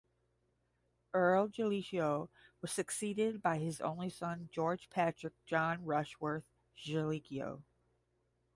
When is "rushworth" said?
5.85-6.49